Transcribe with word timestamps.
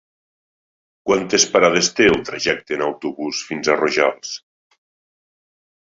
Quantes 1.09 1.45
parades 1.57 1.91
té 1.99 2.09
el 2.13 2.17
trajecte 2.29 2.77
en 2.79 2.85
autobús 2.89 3.45
fins 3.51 3.69
a 3.75 3.79
Rojals? 3.83 4.35